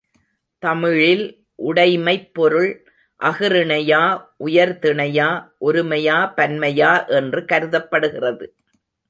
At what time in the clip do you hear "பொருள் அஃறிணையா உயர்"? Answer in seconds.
2.33-4.79